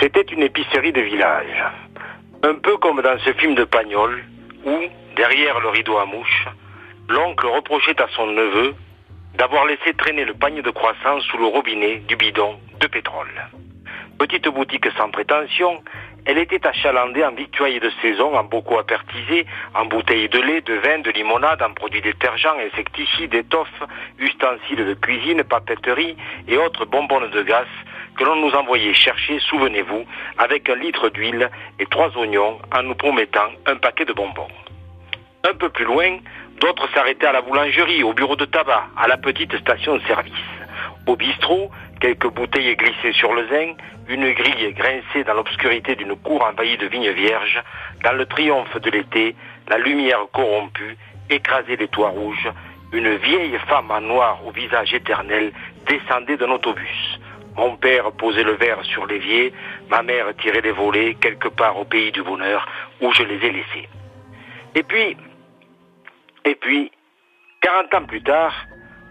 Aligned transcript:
C'était 0.00 0.22
une 0.22 0.42
épicerie 0.42 0.92
de 0.92 1.00
village. 1.00 1.64
Un 2.44 2.54
peu 2.54 2.76
comme 2.76 3.02
dans 3.02 3.18
ce 3.18 3.32
film 3.32 3.56
de 3.56 3.64
Pagnol, 3.64 4.22
où, 4.64 4.78
derrière 5.16 5.58
le 5.58 5.70
rideau 5.70 5.98
à 5.98 6.04
mouche, 6.04 6.46
l'oncle 7.08 7.46
reprochait 7.46 8.00
à 8.00 8.06
son 8.14 8.28
neveu 8.28 8.74
d'avoir 9.34 9.66
laissé 9.66 9.92
traîner 9.94 10.24
le 10.24 10.34
panier 10.34 10.62
de 10.62 10.70
croissants 10.70 11.20
sous 11.22 11.38
le 11.38 11.46
robinet 11.46 11.96
du 12.06 12.14
bidon 12.14 12.60
de 12.78 12.86
pétrole. 12.86 13.48
Petite 14.18 14.48
boutique 14.48 14.88
sans 14.96 15.10
prétention, 15.10 15.82
elle 16.26 16.38
était 16.38 16.64
achalandée 16.64 17.24
en 17.24 17.32
victuailles 17.32 17.80
de 17.80 17.90
saison, 18.00 18.36
en 18.36 18.44
bocaux 18.44 18.78
apertisés, 18.78 19.46
en 19.74 19.86
bouteilles 19.86 20.28
de 20.28 20.38
lait, 20.38 20.60
de 20.60 20.74
vin, 20.74 20.98
de 21.00 21.10
limonade, 21.10 21.62
en 21.62 21.72
produits 21.72 22.02
détergents, 22.02 22.56
insecticides, 22.58 23.34
étoffes, 23.34 23.82
ustensiles 24.20 24.84
de 24.86 24.94
cuisine, 24.94 25.42
papeterie 25.42 26.16
et 26.46 26.56
autres 26.56 26.84
bonbonnes 26.84 27.30
de 27.30 27.42
glace 27.42 27.66
que 28.18 28.24
l'on 28.24 28.36
nous 28.36 28.54
envoyait 28.54 28.94
chercher, 28.94 29.38
souvenez-vous, 29.38 30.04
avec 30.38 30.68
un 30.68 30.74
litre 30.74 31.08
d'huile 31.08 31.48
et 31.78 31.86
trois 31.86 32.10
oignons 32.16 32.58
en 32.76 32.82
nous 32.82 32.96
promettant 32.96 33.48
un 33.66 33.76
paquet 33.76 34.04
de 34.04 34.12
bonbons. 34.12 34.48
Un 35.48 35.54
peu 35.54 35.68
plus 35.68 35.84
loin, 35.84 36.18
d'autres 36.60 36.88
s'arrêtaient 36.92 37.26
à 37.26 37.32
la 37.32 37.42
boulangerie, 37.42 38.02
au 38.02 38.12
bureau 38.12 38.34
de 38.34 38.44
tabac, 38.44 38.88
à 38.96 39.06
la 39.06 39.16
petite 39.16 39.56
station 39.58 39.96
de 39.96 40.02
service. 40.02 40.34
Au 41.06 41.14
bistrot, 41.14 41.70
quelques 42.00 42.28
bouteilles 42.28 42.74
glissées 42.74 43.12
sur 43.12 43.32
le 43.32 43.46
zinc, 43.48 43.76
une 44.08 44.32
grille 44.32 44.74
grinçait 44.74 45.24
dans 45.24 45.34
l'obscurité 45.34 45.94
d'une 45.94 46.16
cour 46.16 46.44
envahie 46.44 46.76
de 46.76 46.86
vignes 46.86 47.12
vierges, 47.12 47.62
dans 48.02 48.12
le 48.12 48.26
triomphe 48.26 48.76
de 48.80 48.90
l'été, 48.90 49.36
la 49.68 49.78
lumière 49.78 50.26
corrompue 50.32 50.96
écrasait 51.30 51.76
les 51.76 51.88
toits 51.88 52.10
rouges, 52.10 52.48
une 52.92 53.14
vieille 53.16 53.58
femme 53.68 53.90
en 53.92 54.00
noir 54.00 54.44
au 54.44 54.50
visage 54.50 54.92
éternel 54.92 55.52
descendait 55.86 56.36
d'un 56.36 56.50
autobus. 56.50 57.07
Mon 57.58 57.76
père 57.76 58.12
posait 58.12 58.44
le 58.44 58.52
verre 58.52 58.84
sur 58.84 59.04
l'évier, 59.06 59.52
ma 59.90 60.04
mère 60.04 60.26
tirait 60.40 60.60
les 60.60 60.70
volets 60.70 61.16
quelque 61.20 61.48
part 61.48 61.76
au 61.76 61.84
pays 61.84 62.12
du 62.12 62.22
bonheur 62.22 62.64
où 63.00 63.12
je 63.12 63.24
les 63.24 63.44
ai 63.44 63.50
laissés. 63.50 63.88
Et 64.76 64.84
puis, 64.84 65.16
et 66.44 66.54
puis, 66.54 66.92
40 67.60 67.94
ans 67.94 68.06
plus 68.06 68.22
tard, 68.22 68.54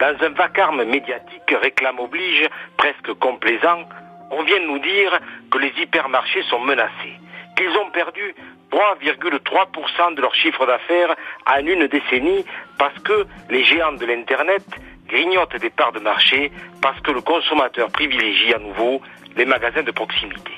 dans 0.00 0.16
un 0.20 0.30
vacarme 0.30 0.82
médiatique 0.82 1.54
réclame 1.62 2.00
oblige 2.00 2.48
presque 2.76 3.12
complaisant, 3.20 3.84
on 4.32 4.42
vient 4.42 4.66
nous 4.66 4.80
dire 4.80 5.20
que 5.48 5.58
les 5.58 5.72
hypermarchés 5.80 6.42
sont 6.50 6.58
menacés, 6.58 7.14
qu'ils 7.56 7.76
ont 7.78 7.90
perdu 7.92 8.34
3,3% 8.72 10.16
de 10.16 10.20
leur 10.20 10.34
chiffre 10.34 10.66
d'affaires 10.66 11.14
en 11.46 11.64
une 11.64 11.86
décennie 11.86 12.44
parce 12.76 12.98
que 13.04 13.24
les 13.50 13.62
géants 13.62 13.92
de 13.92 14.04
l'Internet 14.04 14.64
grignotent 15.12 15.56
des 15.56 15.70
parts 15.70 15.92
de 15.92 16.00
marché 16.00 16.50
parce 16.80 16.98
que 17.00 17.10
le 17.10 17.20
consommateur 17.20 17.90
privilégie 17.90 18.54
à 18.54 18.58
nouveau 18.58 19.02
les 19.36 19.44
magasins 19.44 19.82
de 19.82 19.90
proximité. 19.90 20.52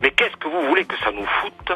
Mais 0.00 0.10
qu'est-ce 0.10 0.36
que 0.36 0.48
vous 0.48 0.62
voulez 0.68 0.86
que 0.86 0.96
ça 1.04 1.12
nous 1.12 1.26
foute 1.26 1.72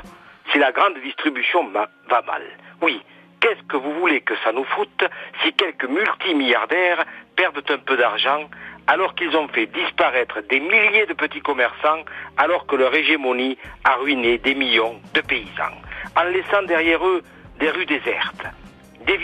si 0.50 0.58
la 0.58 0.72
grande 0.72 0.98
distribution 1.02 1.68
va 1.68 2.22
mal? 2.26 2.42
Oui, 2.80 3.00
qu'est-ce 3.40 3.62
que 3.68 3.76
vous 3.76 3.92
voulez 4.00 4.22
que 4.22 4.34
ça 4.42 4.52
nous 4.52 4.64
foute 4.64 5.04
si 5.42 5.52
quelques 5.52 5.84
multimilliardaires 5.84 7.04
perdent 7.36 7.62
un 7.68 7.78
peu 7.78 7.96
d'argent 7.96 8.48
alors 8.86 9.14
qu'ils 9.14 9.36
ont 9.36 9.48
fait 9.48 9.66
disparaître 9.66 10.40
des 10.48 10.60
milliers 10.60 11.06
de 11.06 11.14
petits 11.14 11.40
commerçants 11.40 12.04
alors 12.38 12.66
que 12.66 12.76
leur 12.76 12.94
hégémonie 12.94 13.58
a 13.84 13.94
ruiné 13.96 14.38
des 14.38 14.54
millions 14.54 15.00
de 15.14 15.20
paysans, 15.20 15.76
en 16.16 16.24
laissant 16.24 16.62
derrière 16.62 17.06
eux 17.06 17.22
des 17.58 17.70
rues 17.70 17.86
désertes, 17.86 18.46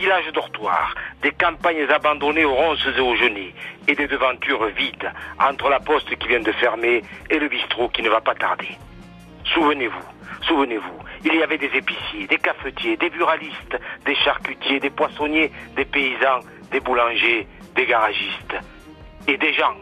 villages 0.06 0.32
dortoirs, 0.32 0.94
des 1.20 1.32
campagnes 1.32 1.84
abandonnées 1.90 2.44
aux 2.44 2.54
ronces 2.54 2.86
et 2.96 3.00
aux 3.00 3.16
genêts, 3.16 3.52
et 3.88 3.94
des 3.96 4.06
devantures 4.06 4.66
vides 4.66 5.10
entre 5.40 5.68
la 5.68 5.80
poste 5.80 6.14
qui 6.16 6.28
vient 6.28 6.38
de 6.38 6.52
fermer 6.52 7.02
et 7.28 7.40
le 7.40 7.48
bistrot 7.48 7.88
qui 7.88 8.02
ne 8.02 8.08
va 8.08 8.20
pas 8.20 8.36
tarder. 8.36 8.68
Souvenez-vous, 9.52 10.06
souvenez-vous, 10.42 10.98
il 11.24 11.34
y 11.34 11.42
avait 11.42 11.58
des 11.58 11.72
épiciers, 11.74 12.28
des 12.28 12.38
cafetiers, 12.38 12.96
des 12.96 13.10
buralistes, 13.10 13.77
des 14.04 14.14
charcutiers, 14.14 14.78
des 14.78 14.90
poissonniers, 14.90 15.50
des 15.74 15.84
paysans, 15.84 16.39
des 16.70 16.78
boulangers, 16.78 17.48
des 17.74 17.86
garagistes 17.86 18.56
et 19.27 19.36
des 19.36 19.55
gens 19.55 19.74